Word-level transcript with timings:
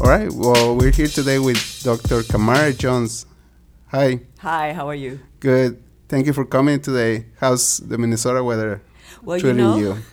All 0.00 0.08
right. 0.10 0.30
Well, 0.30 0.76
we're 0.76 0.90
here 0.92 1.06
today 1.06 1.38
with 1.38 1.82
Dr. 1.82 2.22
Camara 2.22 2.72
Jones. 2.72 3.26
Hi. 3.88 4.20
Hi, 4.40 4.72
how 4.72 4.88
are 4.88 4.94
you? 4.94 5.20
Good. 5.40 5.82
Thank 6.08 6.26
you 6.26 6.32
for 6.32 6.44
coming 6.44 6.80
today. 6.80 7.26
How's 7.40 7.78
the 7.78 7.96
Minnesota 7.98 8.44
weather 8.44 8.82
Well, 9.22 9.40
treating 9.40 9.58
you 9.58 9.64
know, 9.64 9.78
you? 9.78 9.96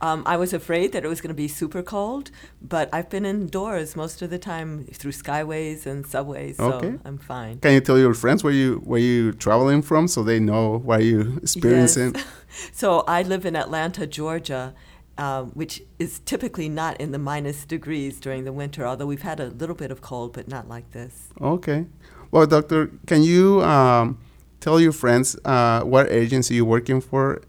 Um, 0.00 0.22
I 0.26 0.36
was 0.36 0.52
afraid 0.52 0.92
that 0.92 1.02
it 1.02 1.08
was 1.08 1.22
going 1.22 1.30
to 1.30 1.34
be 1.34 1.48
super 1.48 1.82
cold, 1.82 2.30
but 2.60 2.90
I've 2.92 3.08
been 3.08 3.24
indoors 3.24 3.96
most 3.96 4.20
of 4.20 4.28
the 4.28 4.38
time 4.38 4.84
through 4.92 5.12
skyways 5.12 5.86
and 5.86 6.06
subways, 6.06 6.58
so 6.58 6.72
Okay. 6.74 6.98
I'm 7.06 7.16
fine. 7.16 7.58
Can 7.60 7.72
you 7.72 7.80
tell 7.80 7.98
your 7.98 8.12
friends 8.12 8.44
where 8.44 8.52
you 8.52 8.82
where 8.84 9.00
you 9.00 9.32
traveling 9.32 9.80
from 9.80 10.06
so 10.08 10.22
they 10.22 10.40
know 10.40 10.76
what 10.78 11.04
you're 11.04 11.38
experiencing? 11.38 12.14
Yes. 12.16 12.24
So 12.72 13.00
I 13.08 13.22
live 13.22 13.46
in 13.46 13.56
Atlanta, 13.56 14.06
Georgia, 14.06 14.74
um, 15.18 15.50
which 15.50 15.82
is 15.98 16.20
typically 16.20 16.68
not 16.68 17.00
in 17.00 17.12
the 17.12 17.18
minus 17.18 17.64
degrees 17.64 18.18
during 18.20 18.44
the 18.44 18.52
winter, 18.52 18.86
although 18.86 19.06
we've 19.06 19.22
had 19.22 19.40
a 19.40 19.46
little 19.46 19.76
bit 19.76 19.90
of 19.90 20.00
cold, 20.00 20.32
but 20.32 20.48
not 20.48 20.68
like 20.68 20.90
this. 20.92 21.28
Okay. 21.40 21.86
Well, 22.30 22.46
doctor, 22.46 22.90
can 23.06 23.22
you 23.22 23.62
um, 23.62 24.18
tell 24.60 24.80
your 24.80 24.92
friends 24.92 25.36
uh, 25.44 25.82
what 25.82 26.10
agency 26.10 26.56
you're 26.56 26.64
working 26.64 27.00
for? 27.00 27.42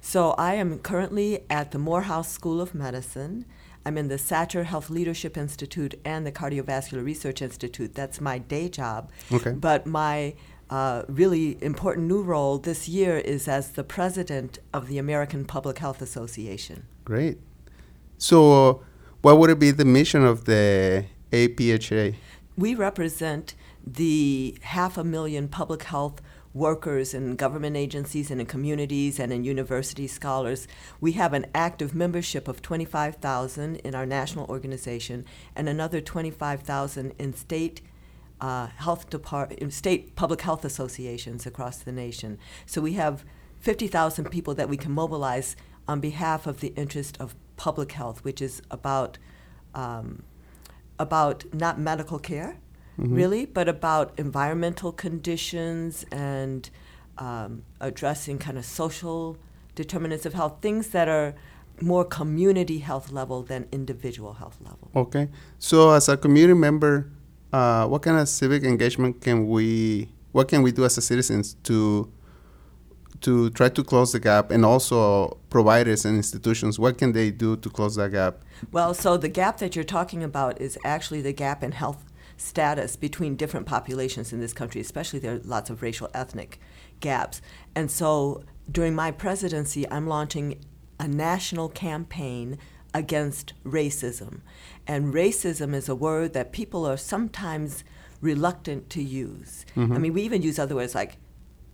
So 0.00 0.30
I 0.32 0.54
am 0.54 0.78
currently 0.78 1.44
at 1.50 1.70
the 1.70 1.78
Morehouse 1.78 2.30
School 2.32 2.60
of 2.60 2.74
Medicine. 2.74 3.44
I'm 3.84 3.98
in 3.98 4.08
the 4.08 4.16
Satcher 4.16 4.64
Health 4.64 4.90
Leadership 4.90 5.36
Institute 5.36 5.94
and 6.04 6.26
the 6.26 6.32
Cardiovascular 6.32 7.04
Research 7.04 7.42
Institute. 7.42 7.94
That's 7.94 8.20
my 8.20 8.38
day 8.38 8.68
job. 8.68 9.10
Okay. 9.30 9.52
But 9.52 9.86
my 9.86 10.34
uh, 10.70 11.02
really 11.08 11.62
important 11.62 12.06
new 12.06 12.22
role 12.22 12.58
this 12.58 12.88
year 12.88 13.18
is 13.18 13.46
as 13.48 13.72
the 13.72 13.84
president 13.84 14.58
of 14.72 14.88
the 14.88 14.98
American 14.98 15.44
Public 15.44 15.78
Health 15.78 16.00
Association. 16.00 16.86
Great. 17.04 17.38
So, 18.18 18.82
what 19.22 19.38
would 19.38 19.50
it 19.50 19.58
be 19.58 19.70
the 19.70 19.84
mission 19.84 20.24
of 20.24 20.44
the 20.44 21.06
APHA? 21.32 22.14
We 22.56 22.74
represent 22.74 23.54
the 23.84 24.58
half 24.62 24.96
a 24.96 25.04
million 25.04 25.48
public 25.48 25.84
health 25.84 26.20
workers 26.54 27.14
in 27.14 27.34
government 27.36 27.76
agencies 27.76 28.30
and 28.30 28.40
in 28.40 28.46
communities 28.46 29.18
and 29.18 29.32
in 29.32 29.42
university 29.42 30.06
scholars. 30.06 30.68
We 31.00 31.12
have 31.12 31.32
an 31.32 31.46
active 31.54 31.94
membership 31.94 32.46
of 32.46 32.60
25,000 32.60 33.76
in 33.76 33.94
our 33.94 34.04
national 34.04 34.46
organization 34.46 35.24
and 35.56 35.68
another 35.68 36.00
25,000 36.00 37.14
in 37.18 37.32
state 37.34 37.80
uh, 38.40 38.66
health 38.66 39.08
depart- 39.08 39.52
in 39.52 39.70
state 39.70 40.16
public 40.16 40.40
health 40.42 40.64
associations 40.64 41.46
across 41.46 41.78
the 41.78 41.92
nation. 41.92 42.38
So 42.66 42.80
we 42.80 42.94
have 42.94 43.24
50,000 43.60 44.30
people 44.30 44.54
that 44.56 44.68
we 44.68 44.76
can 44.76 44.90
mobilize 44.90 45.54
on 45.88 46.00
behalf 46.00 46.46
of 46.46 46.60
the 46.60 46.68
interest 46.76 47.16
of 47.20 47.34
public 47.56 47.92
health, 47.92 48.24
which 48.24 48.40
is 48.40 48.62
about 48.70 49.18
um, 49.74 50.22
about 50.98 51.44
not 51.52 51.78
medical 51.78 52.18
care, 52.18 52.58
really, 52.98 53.46
but 53.46 53.68
about 53.68 54.12
environmental 54.18 54.92
conditions 54.92 56.04
and 56.12 56.70
um, 57.18 57.64
addressing 57.80 58.38
kind 58.38 58.58
of 58.58 58.64
social 58.64 59.36
determinants 59.74 60.26
of 60.26 60.34
health, 60.34 60.58
things 60.60 60.88
that 60.88 61.08
are 61.08 61.34
more 61.80 62.04
community 62.04 62.78
health 62.78 63.10
level 63.10 63.42
than 63.42 63.66
individual 63.72 64.34
health 64.34 64.58
level. 64.60 64.90
Okay. 64.94 65.28
So, 65.58 65.90
as 65.90 66.08
a 66.08 66.16
community 66.16 66.58
member, 66.58 67.10
uh, 67.52 67.86
what 67.86 68.02
kind 68.02 68.18
of 68.18 68.28
civic 68.28 68.62
engagement 68.62 69.20
can 69.20 69.48
we? 69.48 70.08
What 70.32 70.48
can 70.48 70.62
we 70.62 70.72
do 70.72 70.84
as 70.84 70.96
a 70.96 71.02
citizens 71.02 71.56
to 71.64 72.10
to 73.22 73.50
try 73.50 73.68
to 73.68 73.84
close 73.84 74.12
the 74.12 74.20
gap, 74.20 74.50
and 74.50 74.64
also 74.64 75.38
providers 75.50 76.04
and 76.04 76.16
institutions? 76.16 76.78
What 76.78 76.98
can 76.98 77.12
they 77.12 77.30
do 77.30 77.56
to 77.56 77.70
close 77.70 77.96
that 77.96 78.12
gap? 78.12 78.42
Well, 78.70 78.94
so 78.94 79.16
the 79.16 79.28
gap 79.28 79.58
that 79.58 79.74
you're 79.74 79.84
talking 79.84 80.22
about 80.22 80.60
is 80.60 80.78
actually 80.84 81.22
the 81.22 81.32
gap 81.32 81.62
in 81.62 81.72
health 81.72 82.04
status 82.36 82.96
between 82.96 83.36
different 83.36 83.66
populations 83.66 84.32
in 84.32 84.40
this 84.40 84.52
country, 84.52 84.80
especially 84.80 85.18
there 85.18 85.34
are 85.34 85.40
lots 85.44 85.70
of 85.70 85.82
racial 85.82 86.08
ethnic 86.14 86.58
gaps. 87.00 87.40
And 87.74 87.90
so 87.90 88.44
during 88.70 88.94
my 88.94 89.10
presidency, 89.10 89.88
I'm 89.90 90.06
launching 90.06 90.64
a 90.98 91.08
national 91.08 91.68
campaign 91.68 92.58
against 92.94 93.54
racism. 93.64 94.40
And 94.86 95.14
racism 95.14 95.74
is 95.74 95.88
a 95.88 95.94
word 95.94 96.32
that 96.34 96.52
people 96.52 96.86
are 96.86 96.96
sometimes 96.96 97.84
reluctant 98.20 98.90
to 98.90 99.02
use. 99.02 99.64
I 99.76 99.80
mm-hmm. 99.80 100.00
mean, 100.00 100.12
we 100.12 100.22
even 100.22 100.42
use 100.42 100.58
other 100.58 100.74
words 100.74 100.94
like 100.94 101.16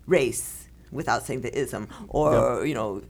race 0.07 0.68
without 0.91 1.25
saying 1.25 1.43
the 1.43 1.57
ism, 1.59 1.89
or 2.09 2.65
you 2.67 2.75
know, 2.75 3.03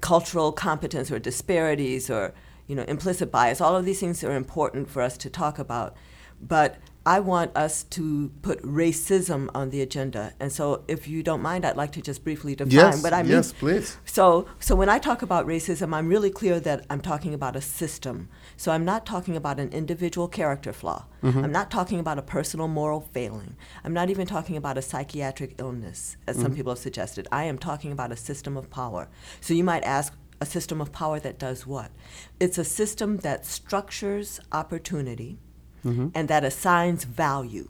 cultural 0.00 0.52
competence 0.52 1.10
or 1.10 1.18
disparities 1.18 2.10
or 2.10 2.34
you 2.66 2.74
know 2.74 2.82
implicit 2.84 3.30
bias. 3.30 3.60
All 3.60 3.76
of 3.76 3.84
these 3.84 4.00
things 4.00 4.22
are 4.24 4.34
important 4.34 4.88
for 4.90 5.02
us 5.02 5.16
to 5.18 5.30
talk 5.30 5.58
about, 5.58 5.94
but 6.40 6.76
I 7.04 7.20
want 7.20 7.56
us 7.56 7.82
to 7.84 8.30
put 8.42 8.62
racism 8.62 9.48
on 9.54 9.70
the 9.70 9.80
agenda. 9.82 10.34
And 10.38 10.52
so, 10.52 10.84
if 10.86 11.08
you 11.08 11.22
don't 11.22 11.42
mind, 11.42 11.64
I'd 11.64 11.76
like 11.76 11.92
to 11.92 12.02
just 12.02 12.22
briefly 12.22 12.54
define 12.54 12.72
Yes, 12.72 13.02
what 13.02 13.12
I 13.12 13.22
mean. 13.22 13.32
yes, 13.32 13.52
please. 13.52 13.96
So, 14.04 14.46
so 14.60 14.76
when 14.76 14.88
I 14.88 14.98
talk 14.98 15.22
about 15.22 15.46
racism, 15.46 15.94
I'm 15.94 16.08
really 16.08 16.30
clear 16.30 16.60
that 16.60 16.86
I'm 16.88 17.00
talking 17.00 17.34
about 17.34 17.56
a 17.56 17.60
system. 17.60 18.28
So 18.56 18.70
I'm 18.70 18.84
not 18.84 19.04
talking 19.04 19.36
about 19.36 19.58
an 19.58 19.70
individual 19.70 20.28
character 20.28 20.72
flaw. 20.72 21.06
Mm-hmm. 21.22 21.44
I'm 21.44 21.52
not 21.52 21.70
talking 21.70 21.98
about 21.98 22.18
a 22.18 22.22
personal 22.22 22.68
moral 22.68 23.00
failing. 23.00 23.56
I'm 23.84 23.92
not 23.92 24.08
even 24.08 24.26
talking 24.26 24.56
about 24.56 24.78
a 24.78 24.82
psychiatric 24.82 25.56
illness, 25.58 26.16
as 26.26 26.36
some 26.36 26.46
mm-hmm. 26.46 26.54
people 26.54 26.72
have 26.72 26.78
suggested. 26.78 27.26
I 27.32 27.44
am 27.44 27.58
talking 27.58 27.90
about 27.90 28.12
a 28.12 28.16
system 28.16 28.56
of 28.56 28.70
power. 28.70 29.08
So 29.40 29.54
you 29.54 29.64
might 29.64 29.84
ask, 29.84 30.14
a 30.40 30.44
system 30.44 30.80
of 30.80 30.90
power 30.90 31.20
that 31.20 31.38
does 31.38 31.68
what? 31.68 31.92
It's 32.40 32.58
a 32.58 32.64
system 32.64 33.18
that 33.18 33.46
structures 33.46 34.40
opportunity 34.50 35.38
Mm-hmm. 35.84 36.08
and 36.14 36.28
that 36.28 36.44
assigns 36.44 37.04
value. 37.04 37.68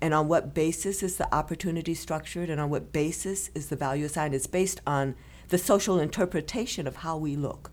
And 0.00 0.12
on 0.12 0.26
what 0.28 0.52
basis 0.52 1.02
is 1.02 1.16
the 1.16 1.32
opportunity 1.32 1.94
structured 1.94 2.50
and 2.50 2.60
on 2.60 2.70
what 2.70 2.92
basis 2.92 3.50
is 3.54 3.68
the 3.68 3.76
value 3.76 4.06
assigned? 4.06 4.34
It's 4.34 4.48
based 4.48 4.80
on 4.86 5.14
the 5.48 5.58
social 5.58 6.00
interpretation 6.00 6.86
of 6.86 6.96
how 6.96 7.16
we 7.16 7.36
look, 7.36 7.71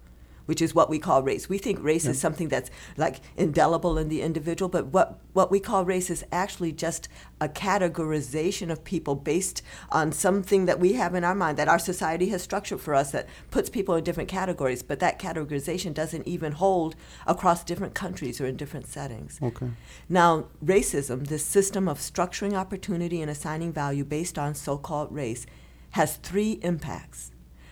which 0.50 0.64
is 0.64 0.74
what 0.74 0.90
we 0.90 0.98
call 0.98 1.22
race. 1.22 1.48
We 1.48 1.60
think 1.60 1.78
race 1.80 2.08
is 2.08 2.20
something 2.20 2.48
that's 2.48 2.72
like 2.98 3.18
indelible 3.38 4.00
in 4.00 4.10
the 4.10 4.24
individual, 4.24 4.68
but 4.68 4.88
what, 4.88 5.20
what 5.34 5.52
we 5.52 5.60
call 5.60 5.86
race 5.86 6.10
is 6.10 6.26
actually 6.32 6.72
just 6.72 7.08
a 7.40 7.48
categorization 7.48 8.72
of 8.72 8.84
people 8.84 9.14
based 9.14 9.62
on 9.92 10.12
something 10.12 10.66
that 10.66 10.80
we 10.80 10.94
have 10.94 11.14
in 11.14 11.24
our 11.24 11.36
mind 11.36 11.56
that 11.58 11.68
our 11.68 11.78
society 11.78 12.30
has 12.30 12.42
structured 12.42 12.82
for 12.82 12.96
us 12.96 13.12
that 13.12 13.30
puts 13.52 13.70
people 13.70 13.94
in 13.94 14.04
different 14.04 14.28
categories, 14.28 14.82
but 14.82 15.00
that 15.00 15.20
categorization 15.20 15.94
doesn't 15.94 16.28
even 16.28 16.54
hold 16.54 16.96
across 17.28 17.64
different 17.64 17.94
countries 17.94 18.42
or 18.42 18.48
in 18.48 18.58
different 18.58 18.88
settings. 18.88 19.40
Okay. 19.44 19.70
Now, 20.10 20.48
racism, 20.66 21.28
this 21.28 21.46
system 21.46 21.88
of 21.88 22.00
structuring 22.00 22.56
opportunity 22.56 23.22
and 23.22 23.30
assigning 23.30 23.72
value 23.72 24.04
based 24.04 24.40
on 24.40 24.56
so 24.56 24.80
called 24.80 25.12
race, 25.12 25.46
has 25.92 26.18
three 26.18 26.54
impacts. 26.64 27.30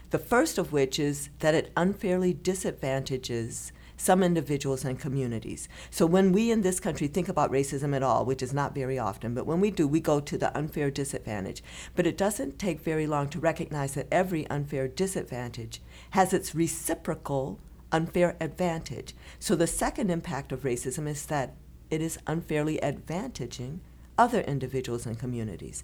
The 0.09 0.19
first 0.19 0.57
of 0.57 0.71
which 0.71 0.99
is 0.99 1.29
that 1.39 1.53
it 1.53 1.71
unfairly 1.75 2.33
disadvantages 2.33 3.71
some 3.97 4.21
individuals 4.21 4.85
and 4.85 4.99
communities. 4.99 5.67
So, 5.89 6.05
when 6.05 6.31
we 6.31 6.51
in 6.51 6.61
this 6.61 6.79
country 6.79 7.07
think 7.07 7.27
about 7.27 7.51
racism 7.51 7.95
at 7.95 8.03
all, 8.03 8.23
which 8.25 8.43
is 8.43 8.53
not 8.53 8.75
very 8.75 8.99
often, 8.99 9.33
but 9.33 9.47
when 9.47 9.59
we 9.59 9.71
do, 9.71 9.87
we 9.87 9.99
go 9.99 10.19
to 10.19 10.37
the 10.37 10.55
unfair 10.55 10.91
disadvantage. 10.91 11.63
But 11.95 12.05
it 12.05 12.15
doesn't 12.15 12.59
take 12.59 12.79
very 12.79 13.07
long 13.07 13.27
to 13.29 13.39
recognize 13.39 13.95
that 13.95 14.07
every 14.11 14.47
unfair 14.47 14.87
disadvantage 14.87 15.81
has 16.11 16.31
its 16.31 16.53
reciprocal 16.53 17.59
unfair 17.91 18.37
advantage. 18.39 19.15
So, 19.39 19.55
the 19.55 19.67
second 19.67 20.11
impact 20.11 20.51
of 20.51 20.61
racism 20.61 21.07
is 21.07 21.25
that 21.25 21.55
it 21.89 22.01
is 22.01 22.19
unfairly 22.27 22.79
advantaging 22.83 23.79
other 24.17 24.41
individuals 24.41 25.05
and 25.05 25.17
communities. 25.17 25.83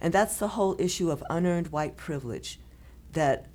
And 0.00 0.12
that's 0.12 0.36
the 0.36 0.48
whole 0.48 0.74
issue 0.78 1.10
of 1.10 1.22
unearned 1.30 1.68
white 1.68 1.96
privilege 1.96 2.58
that 3.12 3.46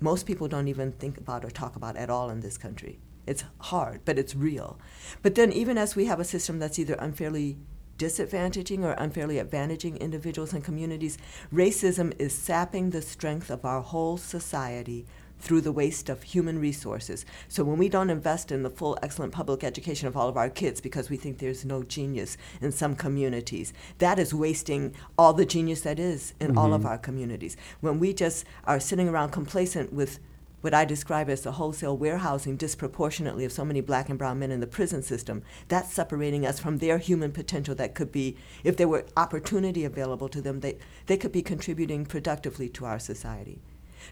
most 0.00 0.26
people 0.26 0.48
don't 0.48 0.68
even 0.68 0.92
think 0.92 1.18
about 1.18 1.44
or 1.44 1.50
talk 1.50 1.76
about 1.76 1.96
at 1.96 2.10
all 2.10 2.30
in 2.30 2.40
this 2.40 2.58
country. 2.58 3.00
It's 3.26 3.44
hard, 3.58 4.04
but 4.04 4.18
it's 4.18 4.34
real. 4.34 4.78
But 5.22 5.34
then, 5.34 5.52
even 5.52 5.76
as 5.76 5.94
we 5.94 6.06
have 6.06 6.20
a 6.20 6.24
system 6.24 6.58
that's 6.58 6.78
either 6.78 6.94
unfairly 6.94 7.58
disadvantaging 7.98 8.84
or 8.84 8.92
unfairly 8.92 9.36
advantaging 9.36 10.00
individuals 10.00 10.52
and 10.52 10.64
communities, 10.64 11.18
racism 11.52 12.14
is 12.18 12.32
sapping 12.32 12.90
the 12.90 13.02
strength 13.02 13.50
of 13.50 13.64
our 13.64 13.82
whole 13.82 14.16
society 14.16 15.04
through 15.38 15.60
the 15.60 15.72
waste 15.72 16.08
of 16.08 16.22
human 16.22 16.58
resources. 16.58 17.24
So 17.48 17.64
when 17.64 17.78
we 17.78 17.88
don't 17.88 18.10
invest 18.10 18.50
in 18.50 18.62
the 18.62 18.70
full 18.70 18.98
excellent 19.02 19.32
public 19.32 19.62
education 19.62 20.08
of 20.08 20.16
all 20.16 20.28
of 20.28 20.36
our 20.36 20.50
kids 20.50 20.80
because 20.80 21.10
we 21.10 21.16
think 21.16 21.38
there's 21.38 21.64
no 21.64 21.82
genius 21.82 22.36
in 22.60 22.72
some 22.72 22.94
communities, 22.96 23.72
that 23.98 24.18
is 24.18 24.34
wasting 24.34 24.94
all 25.16 25.32
the 25.32 25.46
genius 25.46 25.82
that 25.82 25.98
is 25.98 26.34
in 26.40 26.56
all 26.58 26.74
of 26.74 26.80
mm-hmm. 26.80 26.90
our 26.90 26.98
communities. 26.98 27.56
When 27.80 27.98
we 27.98 28.12
just 28.12 28.44
are 28.64 28.80
sitting 28.80 29.08
around 29.08 29.30
complacent 29.30 29.92
with 29.92 30.18
what 30.60 30.74
I 30.74 30.84
describe 30.84 31.30
as 31.30 31.42
the 31.42 31.52
wholesale 31.52 31.96
warehousing 31.96 32.56
disproportionately 32.56 33.44
of 33.44 33.52
so 33.52 33.64
many 33.64 33.80
black 33.80 34.08
and 34.08 34.18
brown 34.18 34.40
men 34.40 34.50
in 34.50 34.58
the 34.60 34.66
prison 34.66 35.02
system, 35.02 35.42
that's 35.68 35.92
separating 35.92 36.44
us 36.44 36.58
from 36.58 36.78
their 36.78 36.98
human 36.98 37.30
potential 37.30 37.76
that 37.76 37.94
could 37.94 38.10
be, 38.10 38.36
if 38.64 38.76
there 38.76 38.88
were 38.88 39.06
opportunity 39.16 39.84
available 39.84 40.28
to 40.28 40.42
them, 40.42 40.60
they, 40.60 40.76
they 41.06 41.16
could 41.16 41.30
be 41.30 41.42
contributing 41.42 42.04
productively 42.04 42.68
to 42.70 42.84
our 42.84 42.98
society. 42.98 43.60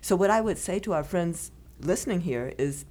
So, 0.01 0.17
what 0.17 0.31
I 0.31 0.41
would 0.41 0.59
say 0.59 0.79
to 0.81 0.93
our 0.93 1.05
friends 1.05 1.51
listening 1.81 2.23
here 2.23 2.53
is 2.59 2.85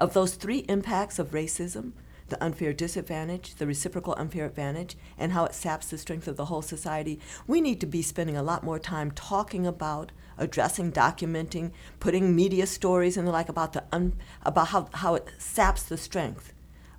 of 0.00 0.14
those 0.14 0.34
three 0.34 0.58
impacts 0.68 1.18
of 1.18 1.32
racism, 1.32 1.92
the 2.28 2.42
unfair 2.42 2.72
disadvantage, 2.72 3.54
the 3.56 3.66
reciprocal 3.66 4.14
unfair 4.18 4.46
advantage, 4.46 4.96
and 5.16 5.32
how 5.32 5.44
it 5.44 5.54
saps 5.54 5.88
the 5.88 5.98
strength 5.98 6.28
of 6.28 6.36
the 6.36 6.46
whole 6.46 6.62
society. 6.62 7.18
We 7.46 7.60
need 7.60 7.80
to 7.80 7.86
be 7.86 8.02
spending 8.02 8.36
a 8.36 8.42
lot 8.42 8.62
more 8.62 8.78
time 8.78 9.10
talking 9.10 9.66
about, 9.66 10.12
addressing, 10.36 10.92
documenting, 10.92 11.72
putting 12.00 12.36
media 12.36 12.66
stories 12.66 13.16
and 13.16 13.26
the 13.26 13.32
like 13.32 13.48
about 13.48 13.72
the 13.72 13.84
un, 13.92 14.14
about 14.42 14.68
how, 14.68 14.88
how 14.94 15.14
it 15.14 15.28
saps 15.38 15.82
the 15.82 15.96
strength 15.96 16.52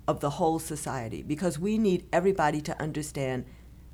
of 0.06 0.20
the 0.20 0.30
whole 0.30 0.58
society 0.58 1.22
because 1.22 1.58
we 1.58 1.78
need 1.78 2.04
everybody 2.12 2.60
to 2.60 2.82
understand 2.82 3.44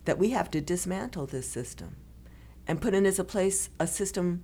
that 0.07 0.19
we 0.19 0.31
have 0.31 0.51
to 0.51 0.61
dismantle 0.61 1.27
this 1.27 1.49
system 1.49 1.97
and 2.67 2.81
put 2.81 2.95
in 2.95 3.05
its 3.05 3.19
a 3.19 3.25
place 3.25 3.69
a 3.79 3.87
system 3.87 4.43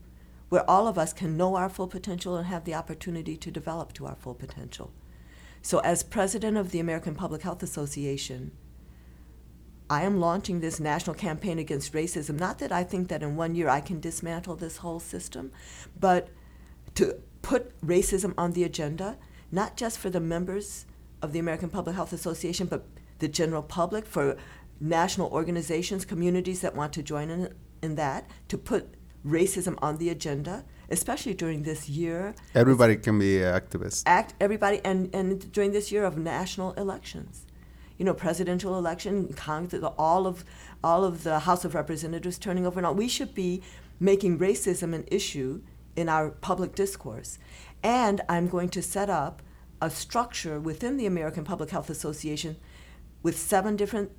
where 0.52 0.68
all 0.68 0.86
of 0.86 0.98
us 0.98 1.14
can 1.14 1.34
know 1.34 1.56
our 1.56 1.70
full 1.70 1.86
potential 1.86 2.36
and 2.36 2.46
have 2.46 2.64
the 2.64 2.74
opportunity 2.74 3.38
to 3.38 3.50
develop 3.50 3.94
to 3.94 4.04
our 4.04 4.14
full 4.14 4.34
potential. 4.34 4.92
So, 5.62 5.78
as 5.78 6.02
president 6.02 6.58
of 6.58 6.72
the 6.72 6.78
American 6.78 7.14
Public 7.14 7.40
Health 7.40 7.62
Association, 7.62 8.52
I 9.88 10.02
am 10.02 10.20
launching 10.20 10.60
this 10.60 10.78
national 10.78 11.16
campaign 11.16 11.58
against 11.58 11.94
racism. 11.94 12.38
Not 12.38 12.58
that 12.58 12.70
I 12.70 12.84
think 12.84 13.08
that 13.08 13.22
in 13.22 13.34
one 13.34 13.54
year 13.54 13.70
I 13.70 13.80
can 13.80 13.98
dismantle 13.98 14.56
this 14.56 14.76
whole 14.76 15.00
system, 15.00 15.52
but 15.98 16.28
to 16.96 17.14
put 17.40 17.80
racism 17.80 18.34
on 18.36 18.52
the 18.52 18.64
agenda, 18.64 19.16
not 19.50 19.78
just 19.78 19.96
for 19.96 20.10
the 20.10 20.20
members 20.20 20.84
of 21.22 21.32
the 21.32 21.38
American 21.38 21.70
Public 21.70 21.96
Health 21.96 22.12
Association, 22.12 22.66
but 22.66 22.84
the 23.20 23.28
general 23.28 23.62
public, 23.62 24.04
for 24.04 24.36
national 24.78 25.30
organizations, 25.30 26.04
communities 26.04 26.60
that 26.60 26.76
want 26.76 26.92
to 26.92 27.02
join 27.02 27.30
in, 27.30 27.54
in 27.82 27.94
that, 27.94 28.28
to 28.48 28.58
put 28.58 28.98
racism 29.26 29.78
on 29.80 29.98
the 29.98 30.08
agenda, 30.08 30.64
especially 30.90 31.34
during 31.34 31.62
this 31.62 31.88
year. 31.88 32.34
Everybody 32.54 32.96
can 32.96 33.18
be 33.18 33.42
an 33.42 33.54
activist. 33.54 34.02
Act 34.06 34.34
everybody, 34.40 34.80
and, 34.84 35.14
and 35.14 35.50
during 35.52 35.72
this 35.72 35.92
year 35.92 36.04
of 36.04 36.18
national 36.18 36.72
elections, 36.74 37.46
you 37.98 38.04
know, 38.04 38.14
presidential 38.14 38.76
election, 38.76 39.32
Congress, 39.34 39.84
all 39.98 40.26
of 40.26 40.44
all 40.82 41.04
of 41.04 41.22
the 41.22 41.40
House 41.40 41.64
of 41.64 41.74
Representatives 41.74 42.38
turning 42.38 42.66
over 42.66 42.80
and 42.80 42.86
all. 42.86 42.94
We 42.94 43.08
should 43.08 43.34
be 43.34 43.62
making 44.00 44.38
racism 44.38 44.92
an 44.94 45.04
issue 45.08 45.62
in 45.94 46.08
our 46.08 46.30
public 46.30 46.74
discourse, 46.74 47.38
and 47.82 48.20
I'm 48.28 48.48
going 48.48 48.70
to 48.70 48.82
set 48.82 49.08
up 49.08 49.42
a 49.80 49.90
structure 49.90 50.58
within 50.60 50.96
the 50.96 51.06
American 51.06 51.44
Public 51.44 51.70
Health 51.70 51.90
Association 51.90 52.56
with 53.22 53.38
seven 53.38 53.76
different 53.76 54.10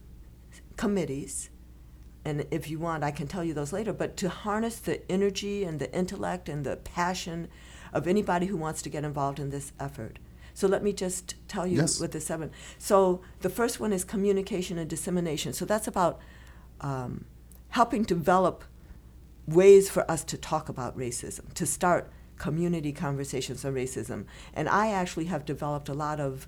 committees 0.78 1.50
and 2.26 2.46
if 2.52 2.70
you 2.70 2.80
want, 2.80 3.04
I 3.04 3.12
can 3.12 3.28
tell 3.28 3.44
you 3.44 3.54
those 3.54 3.74
later, 3.74 3.92
but 3.94 4.16
to 4.18 4.30
harness 4.30 4.78
the 4.80 5.10
energy 5.12 5.64
and 5.64 5.80
the 5.80 5.94
intellect 5.96 6.48
and 6.48 6.66
the 6.66 6.78
passion 6.78 7.50
of 7.92 8.08
anybody 8.08 8.46
who 8.46 8.58
wants 8.58 8.82
to 8.84 8.90
get 8.90 9.04
involved 9.04 9.40
in 9.40 9.50
this 9.50 9.74
effort. 9.80 10.20
So 10.54 10.68
let 10.68 10.84
me 10.84 10.94
just 10.94 11.36
tell 11.48 11.66
you 11.68 11.78
Yes. 11.78 12.00
with 12.00 12.12
the 12.12 12.22
seven. 12.22 12.52
So 12.78 13.22
the 13.42 13.50
first 13.50 13.80
one 13.80 13.92
is 13.92 14.04
communication 14.04 14.78
and 14.78 14.90
dissemination. 14.90 15.54
So 15.54 15.66
that's 15.66 15.88
about 15.88 16.20
um, 16.82 17.26
helping 17.70 18.04
develop 18.04 18.64
ways 19.48 19.90
for 19.90 20.10
us 20.10 20.24
to 20.26 20.38
talk 20.38 20.70
about 20.70 20.98
racism, 20.98 21.54
to 21.56 21.66
start 21.66 22.10
community 22.38 22.92
conversations 22.92 23.66
on 23.66 23.74
racism. 23.74 24.26
And 24.54 24.70
I 24.70 24.92
actually 24.92 25.26
have 25.26 25.44
developed 25.46 25.90
a 25.90 25.94
lot 25.94 26.20
of 26.20 26.48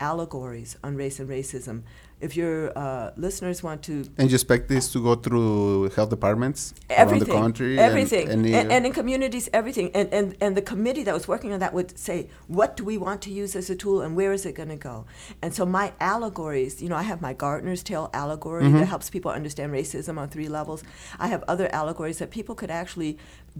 allegories 0.00 0.76
on 0.82 0.96
race 0.96 1.20
and 1.20 1.28
racism. 1.28 1.82
If 2.26 2.30
your 2.40 2.56
uh, 2.84 3.10
listeners 3.26 3.58
want 3.66 3.78
to 3.88 3.94
And 4.18 4.26
you 4.30 4.36
expect 4.40 4.64
this 4.74 4.84
to 4.94 4.98
go 5.08 5.14
through 5.24 5.90
health 5.96 6.10
departments 6.16 6.58
everything, 6.88 7.28
around 7.28 7.36
the 7.36 7.42
country? 7.44 7.72
everything, 7.88 8.24
And, 8.34 8.40
and, 8.46 8.66
and, 8.74 8.82
in 8.88 8.92
communities, 9.00 9.46
everything, 9.60 9.88
and, 9.98 10.06
and 10.18 10.26
and 10.44 10.52
the 10.60 10.66
committee 10.72 11.04
that 11.08 11.14
was 11.18 11.26
working 11.34 11.50
on 11.54 11.58
that 11.64 11.72
would 11.78 11.90
say, 12.08 12.18
what 12.58 12.70
do 12.78 12.82
we 12.90 12.96
want 13.06 13.18
to 13.26 13.30
use 13.42 13.52
as 13.60 13.66
a 13.74 13.76
tool, 13.82 13.98
and 14.04 14.10
where 14.20 14.32
is 14.38 14.42
it 14.48 14.54
going 14.60 14.72
to 14.78 14.82
go? 14.90 14.96
And 15.42 15.50
so 15.58 15.62
my 15.80 15.86
allegories, 16.12 16.72
you 16.82 16.88
know, 16.90 16.98
I 17.04 17.06
have 17.12 17.20
my 17.28 17.34
Gardener's 17.44 17.82
Tale 17.90 18.08
allegory 18.22 18.64
that 18.78 18.88
helps 18.94 19.06
people 19.16 19.30
understand 19.40 19.68
racism 19.80 20.14
on 20.22 20.26
three 20.34 20.50
levels. 20.58 20.80
I 21.24 21.26
have 21.34 21.42
other 21.52 21.68
allegories 21.80 22.16
that 22.20 22.30
people 22.38 22.54
could 22.60 22.72
actually 22.82 23.12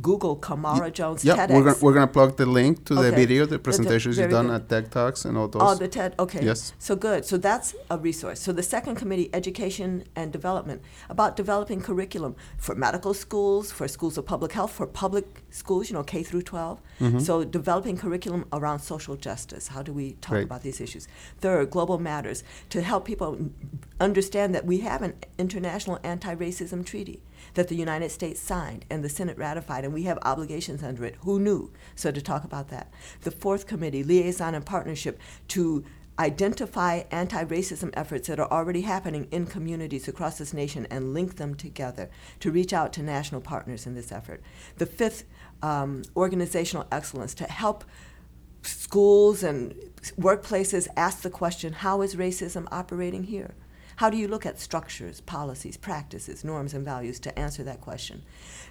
Google 0.09 0.35
Camara 0.49 0.91
Jones 0.99 1.21
yeah, 1.25 1.37
TEDx. 1.37 1.51
we're 1.55 1.67
gonna, 1.69 1.81
we're 1.85 1.97
gonna 1.99 2.15
plug 2.19 2.31
the 2.43 2.47
link 2.47 2.85
to 2.89 2.95
the 2.95 3.11
video, 3.23 3.41
the 3.45 3.51
The- 3.51 3.57
the- 3.57 3.65
presentations 3.67 4.13
you've 4.19 4.31
done 4.39 4.49
good. 4.49 4.57
at 4.57 4.69
Tech 4.73 4.85
Talks 4.91 5.21
and 5.27 5.37
all 5.39 5.49
those. 5.49 5.63
Oh, 5.63 5.75
the 5.85 5.89
TED. 5.97 6.11
Okay. 6.25 6.43
Yes. 6.51 6.73
So 6.79 6.93
good. 6.97 7.21
So 7.31 7.35
that's 7.49 7.69
a 7.95 7.97
resource. 8.09 8.41
So 8.47 8.51
the 8.55 8.63
second 8.63 8.97
committee, 8.97 9.31
education 9.33 10.05
and 10.17 10.33
development, 10.33 10.83
about 11.09 11.37
developing 11.37 11.81
curriculum 11.81 12.37
for 12.57 12.75
medical 12.75 13.15
schools, 13.15 13.71
for 13.71 13.87
schools 13.89 14.19
of 14.19 14.27
public 14.27 14.53
health, 14.53 14.73
for 14.73 14.87
public 14.87 15.43
schools, 15.51 15.91
you 15.91 15.95
know, 15.95 16.03
K 16.03 16.23
through 16.23 16.43
12. 16.43 16.81
Mm-hmm. 17.01 17.19
So 17.21 17.45
developing 17.45 17.97
curriculum 17.97 18.47
around 18.53 18.81
social 18.81 19.17
justice. 19.17 19.69
How 19.69 19.83
do 19.83 19.93
we 19.93 20.13
talk 20.15 20.33
Great. 20.33 20.45
about 20.45 20.63
these 20.63 20.81
issues? 20.81 21.09
Third, 21.41 21.71
global 21.71 21.99
matters 21.99 22.45
to 22.71 22.83
help 22.83 23.05
people 23.05 23.51
understand 24.01 24.55
that 24.55 24.65
we 24.65 24.79
have 24.79 25.03
an 25.03 25.15
international 25.39 25.99
anti-racism 26.03 26.85
treaty 26.85 27.23
that 27.55 27.69
the 27.69 27.77
United 27.77 28.11
States 28.11 28.41
signed 28.41 28.85
and 28.91 29.05
the 29.05 29.09
Senate 29.09 29.37
ratified, 29.37 29.85
and 29.85 29.93
we 29.93 30.05
have 30.05 30.19
obligations 30.23 30.83
under 30.83 31.05
it. 31.05 31.17
Who 31.21 31.39
knew? 31.39 31.71
So 31.95 32.11
to 32.11 32.23
talk 32.23 32.45
about 32.45 32.69
that. 32.69 32.93
The 33.23 33.31
fourth 33.31 33.67
committee, 33.67 34.03
liaison 34.03 34.55
and 34.55 34.65
partnership, 34.65 35.21
to 35.49 35.85
identify 36.19 37.03
anti-racism 37.11 37.91
efforts 37.95 38.29
that 38.29 38.39
are 38.39 38.51
already 38.51 38.83
happening 38.83 39.27
in 39.31 39.47
communities 39.47 40.07
across 40.07 40.39
this 40.39 40.55
nation 40.55 40.87
and 40.91 41.13
link 41.13 41.37
them 41.37 41.55
together 41.55 42.09
to 42.41 42.53
reach 42.53 42.73
out 42.73 42.93
to 42.93 43.03
national 43.03 43.41
partners 43.41 43.87
in 43.87 43.95
this 43.95 44.13
effort. 44.13 44.41
The 44.77 44.87
fifth, 44.87 45.25
um, 45.63 46.03
organizational 46.17 46.87
excellence 46.93 47.35
to 47.35 47.45
help 47.45 47.85
schools 48.63 49.43
and 49.43 49.75
workplaces 50.19 50.89
ask 50.97 51.23
the 51.23 51.31
question 51.31 51.73
how 51.73 52.03
is 52.03 52.15
racism 52.15 52.69
operating 52.71 53.25
here? 53.25 53.55
How 53.97 54.11
do 54.11 54.17
you 54.17 54.27
look 54.27 54.45
at 54.45 54.59
structures, 54.59 55.21
policies, 55.21 55.77
practices, 55.77 56.45
norms, 56.45 56.75
and 56.75 56.85
values 56.85 57.21
to 57.21 57.39
answer 57.39 57.63
that 57.65 57.81
question? 57.81 58.23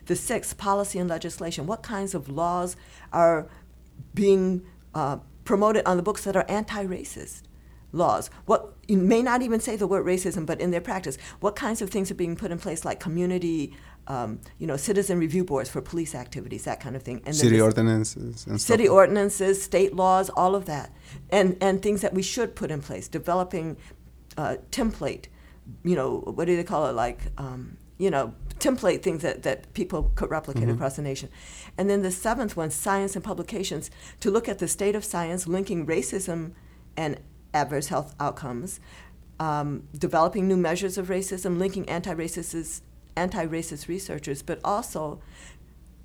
The 0.06 0.16
sixth, 0.16 0.58
policy 0.58 1.00
and 1.00 1.10
legislation. 1.10 1.66
What 1.66 1.82
kinds 1.82 2.14
of 2.14 2.28
laws 2.28 2.76
are 3.14 3.48
being 4.14 4.66
uh, 4.94 5.18
promoted 5.44 5.86
on 5.86 5.98
the 5.98 6.04
books 6.04 6.24
that 6.24 6.36
are 6.36 6.46
anti 6.48 6.86
racist? 6.86 7.44
Laws. 7.96 8.32
What 8.46 8.74
you 8.88 8.98
may 8.98 9.22
not 9.22 9.44
even 9.44 9.60
say 9.60 9.76
the 9.76 9.86
word 9.86 10.04
racism, 10.04 10.48
but 10.48 10.60
in 10.60 10.72
their 10.72 10.82
practice, 10.82 11.16
what 11.42 11.56
kinds 11.56 11.80
of 11.80 11.92
things 11.92 12.10
are 12.10 12.16
being 12.16 12.36
put 12.36 12.50
in 12.50 12.58
place, 12.58 12.84
like 12.84 13.00
community, 13.00 13.76
um, 14.08 14.40
you 14.58 14.68
know, 14.68 14.78
citizen 14.78 15.20
review 15.20 15.44
boards 15.44 15.70
for 15.70 15.80
police 15.80 16.16
activities, 16.16 16.64
that 16.64 16.80
kind 16.80 16.96
of 16.96 17.04
thing. 17.04 17.22
And 17.26 17.36
City 17.36 17.62
ordinances 17.62 18.48
and 18.48 18.60
city 18.60 18.86
stuff. 18.86 18.96
ordinances, 18.96 19.62
state 19.62 19.96
laws, 19.96 20.30
all 20.30 20.56
of 20.56 20.66
that, 20.66 20.92
and 21.30 21.56
and 21.62 21.82
things 21.84 22.02
that 22.02 22.14
we 22.16 22.24
should 22.24 22.56
put 22.56 22.72
in 22.72 22.82
place. 22.82 23.08
Developing 23.08 23.78
uh, 24.38 24.58
template, 24.72 25.26
you 25.84 25.96
know, 25.96 26.20
what 26.20 26.46
do 26.46 26.56
they 26.56 26.64
call 26.64 26.88
it? 26.88 26.94
Like, 26.94 27.20
um, 27.38 27.78
you 27.98 28.10
know, 28.10 28.34
template 28.60 29.02
things 29.02 29.22
that 29.22 29.44
that 29.44 29.72
people 29.74 30.12
could 30.16 30.30
replicate 30.30 30.68
Mhm. 30.68 30.74
across 30.74 30.96
the 30.96 31.02
nation. 31.02 31.30
And 31.78 31.90
then 31.90 32.02
the 32.02 32.12
seventh 32.12 32.56
one, 32.56 32.72
science 32.72 33.16
and 33.16 33.24
publications, 33.24 33.92
to 34.20 34.32
look 34.32 34.48
at 34.48 34.60
the 34.60 34.68
state 34.68 34.96
of 34.96 35.04
science, 35.04 35.48
linking 35.48 35.86
racism 35.86 36.52
and 36.96 37.20
adverse 37.54 37.88
health 37.88 38.16
outcomes. 38.20 38.80
Um, 39.40 39.88
developing 39.98 40.48
new 40.48 40.58
measures 40.58 40.98
of 40.98 41.08
racism, 41.08 41.58
linking 41.58 41.90
anti-racist 41.90 42.82
anti-racist 43.16 43.88
researchers, 43.88 44.42
but 44.42 44.60
also 44.64 45.20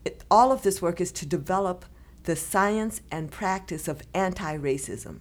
it, 0.04 0.25
all 0.30 0.52
of 0.52 0.62
this 0.62 0.83
work 0.83 1.00
is 1.00 1.12
to 1.12 1.26
develop 1.26 1.85
the 2.25 2.37
science 2.37 3.00
and 3.11 3.30
practice 3.30 3.88
of 3.88 4.02
anti-racism. 4.14 5.21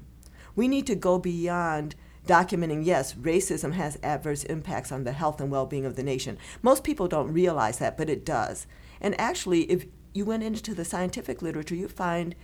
We 0.56 0.68
need 0.68 0.88
to 0.88 0.96
go 0.96 1.20
beyond 1.20 1.96
documenting 2.28 2.86
yes, 2.86 3.14
racism 3.14 3.74
has 3.74 3.98
adverse 4.04 4.44
impacts 4.44 4.92
on 4.92 5.04
the 5.04 5.14
health 5.14 5.42
and 5.42 5.50
well-being 5.50 5.86
of 5.86 5.96
the 5.96 6.04
nation. 6.04 6.38
Most 6.62 6.84
people 6.84 7.08
don't 7.08 7.32
realize 7.32 7.80
that, 7.80 7.98
but 7.98 8.10
it 8.10 8.26
does. 8.26 8.68
And 9.02 9.20
actually, 9.20 9.64
if 9.64 9.86
you 10.14 10.26
went 10.26 10.44
into 10.44 10.74
the 10.74 10.86
scientific 10.86 11.42
literature, 11.42 11.76
you 11.76 11.88
find 11.88 12.36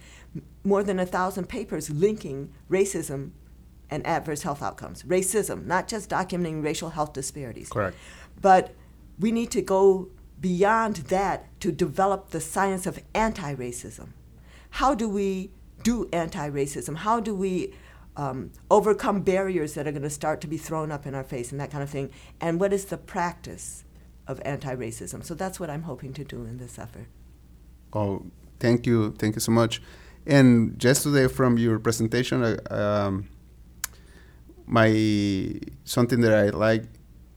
more 0.64 0.84
than 0.84 1.00
a 1.00 1.06
thousand 1.06 1.50
papers 1.50 1.90
linking 1.90 2.54
racism 2.70 3.32
and 3.90 4.06
adverse 4.08 4.44
health 4.44 4.62
outcomes. 4.62 5.04
Racism, 5.04 5.66
not 5.66 5.88
just 5.88 6.10
documenting 6.10 6.64
racial 6.64 6.92
health 6.92 7.14
disparities. 7.14 7.70
Correct. 7.70 7.96
But 8.42 8.74
we 9.20 9.32
need 9.32 9.52
to 9.52 9.62
go 9.62 10.10
beyond 10.40 10.98
that 11.08 11.60
to 11.62 11.72
develop 11.72 12.30
the 12.30 12.42
science 12.42 12.86
of 12.86 13.00
anti 13.14 13.56
racism. 13.56 14.10
How 14.72 14.96
do 14.96 15.08
we 15.08 15.52
do 15.84 16.10
anti 16.12 16.50
racism? 16.50 16.98
How 16.98 17.20
do 17.20 17.36
we 17.36 17.74
um, 18.16 18.52
overcome 18.70 19.22
barriers 19.22 19.74
that 19.74 19.88
are 19.88 19.92
going 19.92 20.04
to 20.04 20.10
start 20.10 20.42
to 20.42 20.48
be 20.48 20.58
thrown 20.58 20.92
up 20.92 21.06
in 21.06 21.16
our 21.16 21.24
face 21.24 21.52
and 21.52 21.60
that 21.60 21.72
kind 21.72 21.84
of 21.84 21.90
thing? 21.90 22.12
And 22.40 22.60
what 22.60 22.74
is 22.74 22.86
the 22.86 22.98
practice 22.98 23.84
of 24.28 24.42
anti 24.46 24.76
racism? 24.76 25.24
So 25.24 25.34
that's 25.34 25.60
what 25.60 25.70
I'm 25.70 25.84
hoping 25.84 26.14
to 26.14 26.24
do 26.24 26.46
in 26.46 26.58
this 26.58 26.80
effort. 26.80 27.08
Oh, 27.94 28.26
thank 28.60 28.86
you, 28.86 29.12
thank 29.18 29.36
you 29.36 29.42
so 29.42 29.52
much. 29.52 29.82
And 30.26 30.80
just 30.80 31.04
today, 31.04 31.28
from 31.28 31.58
your 31.58 31.80
presentation, 31.80 32.44
uh, 32.44 32.58
um, 32.70 33.28
my 34.66 35.60
something 35.84 36.22
that 36.22 36.34
I 36.34 36.50
like 36.50 36.86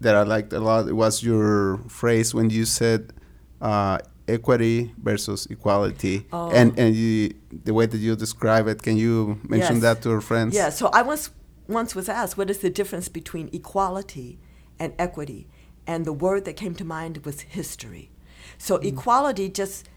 that 0.00 0.14
I 0.14 0.23
liked 0.23 0.52
a 0.52 0.61
lot 0.61 0.90
was 0.92 1.23
your 1.23 1.78
phrase 1.88 2.35
when 2.35 2.50
you 2.50 2.64
said 2.64 3.12
uh, 3.61 3.99
equity 4.28 4.92
versus 5.02 5.47
equality, 5.47 6.26
Oh. 6.33 6.50
and 6.50 6.78
and 6.78 6.95
you, 6.95 7.35
the 7.64 7.73
way 7.73 7.87
that 7.87 7.99
you 7.99 8.16
describe 8.16 8.66
it. 8.68 8.83
Can 8.83 8.97
you 8.97 9.38
mention 9.49 9.76
Yes. 9.76 9.83
that 9.83 10.02
to 10.02 10.11
our 10.12 10.21
friends? 10.21 10.54
Yeah, 10.54 10.71
so 10.71 10.88
I 10.92 11.02
once 11.02 11.30
once 11.68 11.95
was 11.95 12.09
asked, 12.09 12.38
what 12.38 12.50
is 12.50 12.59
the 12.59 12.71
difference 12.71 13.09
between 13.09 13.50
equality 13.52 14.38
and 14.78 14.92
equity? 14.99 15.49
And 15.87 16.04
the 16.04 16.12
word 16.12 16.45
that 16.45 16.56
came 16.56 16.75
to 16.75 16.85
mind 16.85 17.25
was 17.25 17.40
history. 17.40 18.11
So 18.59 18.78
mm. 18.78 18.85
equality 18.85 19.49
just 19.49 19.88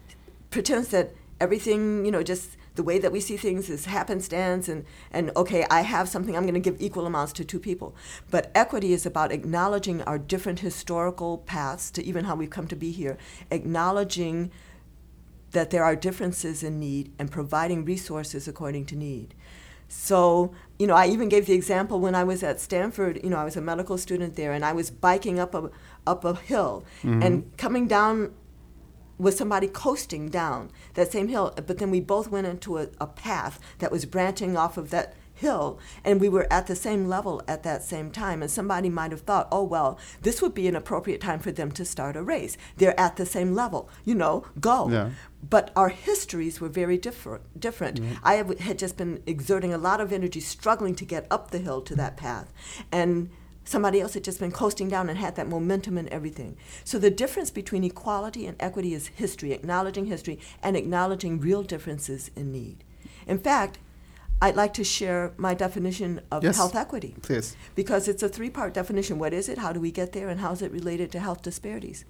pretends 0.50 0.88
that 0.88 1.14
everything, 1.40 2.04
you 2.04 2.10
know, 2.10 2.22
just 2.22 2.56
the 2.80 2.84
way 2.84 2.98
that 2.98 3.12
we 3.12 3.20
see 3.20 3.36
things 3.36 3.68
is 3.68 3.84
happenstance 3.84 4.66
and, 4.66 4.86
and 5.10 5.30
okay, 5.36 5.66
I 5.70 5.82
have 5.82 6.08
something, 6.08 6.34
I'm 6.34 6.44
going 6.44 6.54
to 6.54 6.60
give 6.60 6.80
equal 6.80 7.04
amounts 7.04 7.34
to 7.34 7.44
two 7.44 7.60
people. 7.60 7.94
But 8.30 8.50
equity 8.54 8.94
is 8.94 9.04
about 9.04 9.32
acknowledging 9.32 10.00
our 10.04 10.18
different 10.18 10.60
historical 10.60 11.36
paths 11.36 11.90
to 11.90 12.02
even 12.02 12.24
how 12.24 12.36
we've 12.36 12.48
come 12.48 12.66
to 12.68 12.76
be 12.76 12.90
here, 12.90 13.18
acknowledging 13.50 14.50
that 15.50 15.68
there 15.68 15.84
are 15.84 15.94
differences 15.94 16.62
in 16.62 16.80
need 16.80 17.12
and 17.18 17.30
providing 17.30 17.84
resources 17.84 18.48
according 18.48 18.86
to 18.86 18.96
need. 18.96 19.34
So, 19.86 20.54
you 20.78 20.86
know, 20.86 20.94
I 20.94 21.08
even 21.08 21.28
gave 21.28 21.44
the 21.44 21.52
example 21.52 22.00
when 22.00 22.14
I 22.14 22.24
was 22.24 22.42
at 22.42 22.60
Stanford, 22.60 23.20
you 23.22 23.28
know, 23.28 23.36
I 23.36 23.44
was 23.44 23.58
a 23.58 23.60
medical 23.60 23.98
student 23.98 24.36
there 24.36 24.52
and 24.52 24.64
I 24.64 24.72
was 24.72 24.90
biking 24.90 25.38
up 25.38 25.54
a 25.54 25.70
up 26.06 26.24
a 26.24 26.34
hill 26.34 26.82
mm-hmm. 27.02 27.22
and 27.22 27.56
coming 27.58 27.86
down 27.88 28.32
was 29.20 29.36
somebody 29.36 29.68
coasting 29.68 30.28
down 30.28 30.70
that 30.94 31.12
same 31.12 31.28
hill, 31.28 31.52
but 31.66 31.78
then 31.78 31.90
we 31.90 32.00
both 32.00 32.28
went 32.28 32.46
into 32.46 32.78
a, 32.78 32.88
a 33.00 33.06
path 33.06 33.60
that 33.78 33.92
was 33.92 34.06
branching 34.06 34.56
off 34.56 34.76
of 34.76 34.90
that 34.90 35.14
hill 35.34 35.78
and 36.04 36.20
we 36.20 36.28
were 36.28 36.46
at 36.52 36.66
the 36.66 36.76
same 36.76 37.08
level 37.08 37.42
at 37.48 37.62
that 37.62 37.82
same 37.82 38.10
time 38.10 38.42
and 38.42 38.50
somebody 38.50 38.90
might 38.90 39.10
have 39.10 39.22
thought 39.22 39.48
oh 39.50 39.62
well 39.62 39.98
this 40.20 40.42
would 40.42 40.52
be 40.52 40.68
an 40.68 40.76
appropriate 40.76 41.18
time 41.18 41.38
for 41.38 41.50
them 41.50 41.72
to 41.72 41.82
start 41.82 42.14
a 42.14 42.22
race 42.22 42.58
they're 42.76 42.98
at 43.00 43.16
the 43.16 43.24
same 43.24 43.54
level 43.54 43.88
you 44.04 44.14
know 44.14 44.44
go 44.60 44.90
yeah. 44.90 45.08
but 45.48 45.70
our 45.74 45.88
histories 45.88 46.60
were 46.60 46.68
very 46.68 46.98
different 46.98 47.42
different 47.58 47.98
mm-hmm. 47.98 48.14
i 48.22 48.34
had 48.34 48.78
just 48.78 48.98
been 48.98 49.22
exerting 49.26 49.72
a 49.72 49.78
lot 49.78 49.98
of 49.98 50.12
energy 50.12 50.40
struggling 50.40 50.94
to 50.94 51.06
get 51.06 51.26
up 51.30 51.50
the 51.50 51.58
hill 51.58 51.80
to 51.80 51.96
that 51.96 52.18
path 52.18 52.52
and 52.92 53.30
Somebody 53.64 54.00
else 54.00 54.14
had 54.14 54.24
just 54.24 54.40
been 54.40 54.52
coasting 54.52 54.88
down 54.88 55.08
and 55.08 55.18
had 55.18 55.36
that 55.36 55.48
momentum 55.48 55.98
and 55.98 56.08
everything. 56.08 56.56
So 56.84 56.98
the 56.98 57.10
difference 57.10 57.50
between 57.50 57.84
equality 57.84 58.46
and 58.46 58.56
equity 58.58 58.94
is 58.94 59.08
history, 59.08 59.52
acknowledging 59.52 60.06
history 60.06 60.38
and 60.62 60.76
acknowledging 60.76 61.40
real 61.40 61.62
differences 61.62 62.30
in 62.34 62.50
need. 62.50 62.84
In 63.26 63.38
fact, 63.38 63.78
I'd 64.42 64.56
like 64.56 64.72
to 64.74 64.84
share 64.84 65.34
my 65.36 65.52
definition 65.52 66.22
of 66.30 66.42
yes, 66.42 66.56
health 66.56 66.74
equity. 66.74 67.14
Please. 67.20 67.56
Because 67.74 68.08
it's 68.08 68.22
a 68.22 68.28
three 68.28 68.48
part 68.48 68.72
definition. 68.72 69.18
What 69.18 69.34
is 69.34 69.48
it? 69.48 69.58
How 69.58 69.72
do 69.72 69.80
we 69.80 69.92
get 69.92 70.12
there? 70.12 70.30
And 70.30 70.40
how 70.40 70.52
is 70.52 70.62
it 70.62 70.72
related 70.72 71.12
to 71.12 71.20
health 71.20 71.42
disparities? 71.42 72.06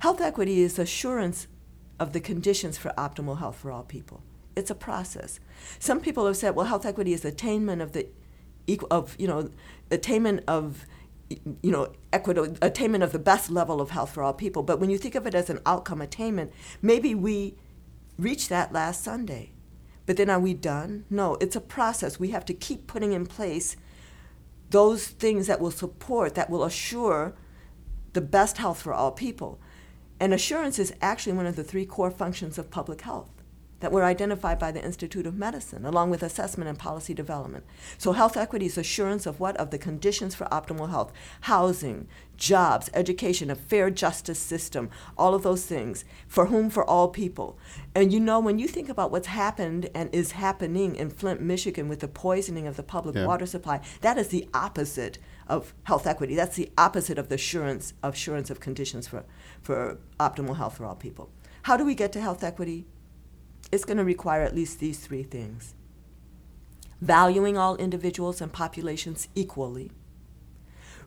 Health 0.00 0.20
equity 0.20 0.60
is 0.60 0.78
assurance 0.78 1.46
of 1.98 2.12
the 2.12 2.20
conditions 2.20 2.76
for 2.76 2.90
optimal 2.98 3.38
health 3.38 3.56
for 3.56 3.70
all 3.70 3.82
people. 3.82 4.22
It's 4.56 4.70
a 4.70 4.74
process. 4.74 5.40
Some 5.78 6.00
people 6.00 6.26
have 6.26 6.36
said, 6.36 6.54
well, 6.54 6.66
health 6.66 6.84
equity 6.84 7.14
is 7.14 7.24
attainment 7.24 7.80
of 7.80 7.92
the 7.92 8.08
of 8.90 9.16
you 9.18 9.26
know 9.26 9.50
attainment 9.90 10.44
of 10.46 10.86
you 11.62 11.70
know, 11.70 11.92
equitable 12.12 12.56
attainment 12.60 13.04
of 13.04 13.12
the 13.12 13.18
best 13.18 13.50
level 13.50 13.80
of 13.80 13.90
health 13.90 14.12
for 14.12 14.22
all 14.22 14.32
people. 14.32 14.62
But 14.62 14.80
when 14.80 14.90
you 14.90 14.98
think 14.98 15.14
of 15.14 15.26
it 15.26 15.34
as 15.34 15.48
an 15.48 15.60
outcome 15.64 16.00
attainment, 16.00 16.52
maybe 16.82 17.14
we 17.14 17.54
reached 18.18 18.48
that 18.48 18.72
last 18.72 19.04
Sunday. 19.04 19.52
But 20.06 20.16
then 20.16 20.28
are 20.28 20.40
we 20.40 20.54
done? 20.54 21.04
No, 21.08 21.36
it's 21.40 21.54
a 21.54 21.60
process. 21.60 22.18
We 22.18 22.30
have 22.30 22.44
to 22.46 22.54
keep 22.54 22.86
putting 22.86 23.12
in 23.12 23.26
place 23.26 23.76
those 24.70 25.06
things 25.06 25.46
that 25.46 25.60
will 25.60 25.70
support, 25.70 26.34
that 26.34 26.50
will 26.50 26.64
assure 26.64 27.34
the 28.12 28.20
best 28.20 28.58
health 28.58 28.82
for 28.82 28.92
all 28.92 29.12
people. 29.12 29.60
And 30.18 30.34
assurance 30.34 30.78
is 30.78 30.92
actually 31.00 31.34
one 31.34 31.46
of 31.46 31.56
the 31.56 31.64
three 31.64 31.86
core 31.86 32.10
functions 32.10 32.58
of 32.58 32.70
public 32.70 33.02
health 33.02 33.30
that 33.80 33.92
were 33.92 34.04
identified 34.04 34.58
by 34.58 34.70
the 34.70 34.84
Institute 34.84 35.26
of 35.26 35.36
Medicine, 35.36 35.84
along 35.84 36.10
with 36.10 36.22
assessment 36.22 36.68
and 36.68 36.78
policy 36.78 37.12
development. 37.12 37.64
So, 37.98 38.12
health 38.12 38.36
equity 38.36 38.66
is 38.66 38.78
assurance 38.78 39.26
of 39.26 39.40
what? 39.40 39.56
Of 39.56 39.70
the 39.70 39.78
conditions 39.78 40.34
for 40.34 40.44
optimal 40.46 40.90
health 40.90 41.12
housing, 41.42 42.06
jobs, 42.36 42.90
education, 42.94 43.50
a 43.50 43.54
fair 43.54 43.90
justice 43.90 44.38
system, 44.38 44.90
all 45.16 45.34
of 45.34 45.42
those 45.42 45.66
things. 45.66 46.04
For 46.28 46.46
whom? 46.46 46.70
For 46.70 46.84
all 46.84 47.08
people. 47.08 47.58
And 47.94 48.12
you 48.12 48.20
know, 48.20 48.40
when 48.40 48.58
you 48.58 48.68
think 48.68 48.88
about 48.88 49.10
what's 49.10 49.28
happened 49.28 49.90
and 49.94 50.14
is 50.14 50.32
happening 50.32 50.96
in 50.96 51.10
Flint, 51.10 51.40
Michigan 51.40 51.88
with 51.88 52.00
the 52.00 52.08
poisoning 52.08 52.66
of 52.66 52.76
the 52.76 52.82
public 52.82 53.16
yeah. 53.16 53.26
water 53.26 53.46
supply, 53.46 53.80
that 54.02 54.18
is 54.18 54.28
the 54.28 54.48
opposite 54.54 55.18
of 55.46 55.74
health 55.84 56.06
equity. 56.06 56.34
That's 56.34 56.56
the 56.56 56.70
opposite 56.78 57.18
of 57.18 57.28
the 57.28 57.34
assurance, 57.34 57.94
assurance 58.02 58.50
of 58.50 58.60
conditions 58.60 59.08
for, 59.08 59.24
for 59.60 59.98
optimal 60.18 60.56
health 60.56 60.76
for 60.76 60.84
all 60.84 60.94
people. 60.94 61.30
How 61.62 61.76
do 61.76 61.84
we 61.84 61.94
get 61.94 62.12
to 62.12 62.20
health 62.20 62.42
equity? 62.42 62.86
It's 63.72 63.84
going 63.84 63.98
to 63.98 64.04
require 64.04 64.42
at 64.42 64.54
least 64.54 64.78
these 64.80 65.00
three 65.00 65.22
things 65.22 65.74
valuing 67.00 67.56
all 67.56 67.76
individuals 67.76 68.42
and 68.42 68.52
populations 68.52 69.28
equally, 69.34 69.90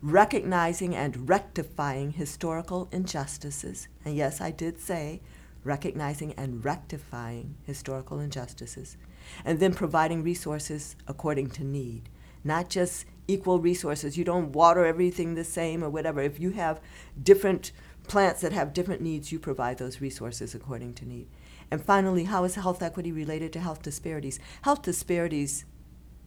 recognizing 0.02 0.96
and 0.96 1.30
rectifying 1.30 2.14
historical 2.14 2.90
injustices. 2.92 3.88
And 4.04 4.16
yes, 4.16 4.42
I 4.42 4.50
did 4.50 4.80
say 4.80 5.22
recognizing 5.64 6.34
and 6.34 6.64
rectifying 6.66 7.56
historical 7.64 8.20
injustices, 8.20 8.98
and 9.46 9.60
then 9.60 9.74
providing 9.74 10.24
resources 10.24 10.96
according 11.08 11.50
to 11.50 11.64
need, 11.64 12.10
not 12.44 12.70
just 12.70 13.06
equal 13.28 13.60
resources. 13.60 14.18
You 14.18 14.26
don't 14.26 14.52
water 14.52 14.86
everything 14.86 15.36
the 15.36 15.44
same 15.44 15.84
or 15.84 15.90
whatever. 15.90 16.22
If 16.22 16.40
you 16.40 16.52
have 16.52 16.82
different 17.22 17.72
plants 18.08 18.42
that 18.42 18.52
have 18.52 18.74
different 18.74 19.02
needs, 19.02 19.32
you 19.32 19.40
provide 19.40 19.78
those 19.78 20.02
resources 20.02 20.54
according 20.54 20.96
to 20.96 21.06
need. 21.06 21.28
And 21.74 21.84
finally, 21.84 22.26
how 22.26 22.44
is 22.44 22.54
health 22.54 22.84
equity 22.84 23.12
related 23.12 23.52
to 23.54 23.60
health 23.60 23.82
disparities? 23.82 24.40
Health 24.62 24.84
disparities 24.84 25.66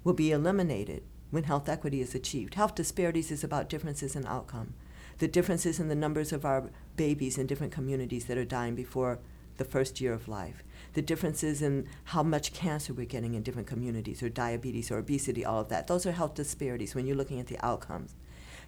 will 0.03 0.13
be 0.13 0.33
eliminated 0.33 1.05
when 1.31 1.45
health 1.45 1.69
equity 1.69 2.01
is 2.01 2.17
achieved. 2.17 2.55
Health 2.55 2.75
disparities 2.75 3.31
is 3.31 3.45
about 3.45 3.69
differences 3.69 4.17
in 4.17 4.27
outcome, 4.27 4.75
the 5.19 5.29
differences 5.29 5.79
in 5.79 5.87
the 5.87 5.95
numbers 5.95 6.33
of 6.33 6.45
our 6.45 6.69
babies 6.97 7.39
in 7.39 7.47
different 7.47 7.73
communities 7.73 8.25
that 8.25 8.37
are 8.37 8.45
dying 8.45 8.75
before 8.75 9.21
the 9.57 9.65
first 9.65 10.01
year 10.01 10.13
of 10.13 10.27
life, 10.27 10.65
the 10.95 11.01
differences 11.01 11.63
in 11.63 11.87
how 12.07 12.25
much 12.25 12.53
cancer 12.53 12.93
we're 12.93 13.07
getting 13.07 13.35
in 13.35 13.45
different 13.45 13.69
communities, 13.69 14.25
or 14.25 14.29
diabetes, 14.29 14.91
or 14.91 14.99
obesity, 14.99 15.45
all 15.45 15.61
of 15.61 15.69
that. 15.69 15.87
Those 15.87 16.07
are 16.07 16.13
health 16.13 16.35
disparities 16.35 16.97
when 16.97 17.07
you're 17.07 17.15
looking 17.15 17.39
at 17.39 17.47
the 17.47 17.65
outcomes. 17.65 18.17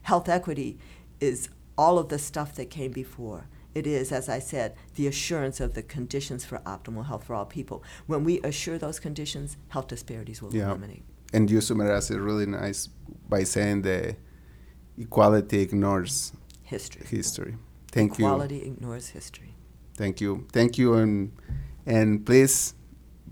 Health 0.03 0.29
equity 0.29 0.79
is 1.19 1.49
all 1.77 1.99
of 1.99 2.09
the 2.09 2.21
stuff 2.21 2.55
that 2.55 2.71
came 2.71 2.93
before 2.93 3.49
it 3.79 3.87
is, 3.87 4.13
as 4.13 4.29
I 4.29 4.41
said, 4.41 4.75
the 4.97 5.07
assurance 5.07 5.61
of 5.61 5.75
the 5.75 5.83
conditions 5.83 6.45
for 6.45 6.59
optimal 6.75 7.07
health 7.07 7.25
for 7.25 7.35
all 7.35 7.47
people. 7.47 7.83
When 8.07 8.25
we 8.25 8.41
assure 8.43 8.79
those 8.79 8.99
conditions, 9.01 9.57
health 9.69 9.89
disparities 9.89 10.43
will 10.43 10.55
yeah. 10.55 10.69
eliminate. 10.69 11.05
And 11.33 11.51
you 11.51 11.61
summarize 11.61 12.11
it 12.11 12.19
really 12.19 12.47
nice 12.47 12.89
by 13.29 13.45
saying 13.45 13.83
the 13.83 14.17
equality 14.99 15.61
ignores 15.61 16.33
history. 16.63 17.07
History. 17.07 17.57
Thank 17.93 18.15
equality 18.15 18.57
you. 18.57 18.61
Equality 18.61 18.77
ignores 18.81 19.07
history. 19.09 19.55
Thank 19.97 20.21
you. 20.21 20.47
Thank 20.53 20.79
you, 20.79 20.95
and 20.95 21.33
and 21.87 22.25
please 22.25 22.75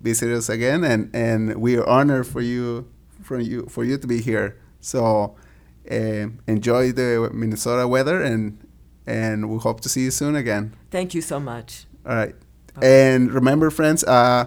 visit 0.01 0.31
us 0.33 0.49
again. 0.49 0.85
And 0.85 1.15
and 1.15 1.57
we 1.57 1.77
are 1.77 1.89
honored 1.89 2.27
for 2.27 2.41
you 2.41 2.89
for 3.23 3.39
you 3.39 3.67
for 3.69 3.85
you 3.85 3.99
to 3.99 4.07
be 4.07 4.21
here. 4.21 4.59
So 4.81 5.37
uh, 5.91 6.27
enjoy 6.47 6.93
the 6.93 7.31
Minnesota 7.33 7.87
weather 7.89 8.23
and 8.23 8.66
and 9.07 9.49
we 9.51 9.59
hope 9.59 9.81
to 9.83 9.89
see 9.89 10.03
you 10.03 10.11
soon 10.11 10.37
again. 10.37 10.75
Thank 10.91 11.15
you 11.15 11.23
so 11.23 11.39
much. 11.41 11.87
All 12.05 12.15
right. 12.15 12.35
Bye. 12.75 12.87
And 12.87 13.33
remember, 13.33 13.71
friends, 13.71 14.05
uh, 14.05 14.47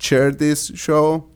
share 0.00 0.30
this 0.30 0.72
show. 0.74 1.28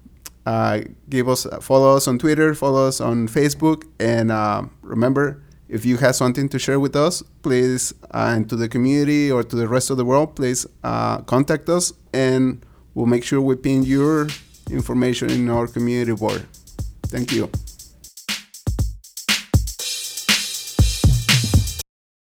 Uh, 0.47 0.81
give 1.09 1.29
us 1.29 1.47
follow 1.61 1.97
us 1.97 2.09
on 2.09 2.19
Twitter, 2.19 2.55
follow 2.55 2.89
us 2.89 3.01
on 3.01 3.29
Facebook, 3.29 3.85
and 4.01 4.33
uh, 4.33 4.63
remember, 4.83 5.43
if 5.69 5.85
you 5.85 5.99
have 5.99 6.17
something 6.17 6.49
to 6.49 6.59
share 6.59 6.81
with 6.81 6.97
us, 6.97 7.23
please, 7.43 7.93
uh, 8.13 8.33
and 8.35 8.49
to 8.49 8.57
the 8.57 8.69
community 8.69 9.31
or 9.31 9.45
to 9.45 9.55
the 9.55 9.69
rest 9.69 9.91
of 9.91 9.97
the 9.99 10.05
world, 10.05 10.35
please 10.35 10.67
uh, 10.83 11.19
contact 11.23 11.69
us, 11.69 11.93
and 12.13 12.65
we'll 12.95 13.07
make 13.07 13.23
sure 13.23 13.41
we 13.41 13.55
pin 13.55 13.83
your 13.83 14.29
information 14.71 15.31
in 15.31 15.49
our 15.51 15.67
community 15.67 16.15
board. 16.15 16.47
Thank 17.07 17.33
you. 17.33 17.51